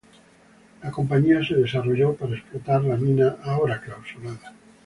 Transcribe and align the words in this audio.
La 0.81 0.89
compañía 0.89 1.43
se 1.47 1.53
desarrolló 1.53 2.15
para 2.15 2.33
explotar 2.33 2.81
la 2.83 2.97
mina 2.97 3.35
ahora 3.43 3.79
clausurada. 3.79 4.51